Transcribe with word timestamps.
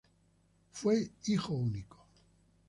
Fue 0.71 0.95
único 0.95 1.53
hijo. 1.67 2.07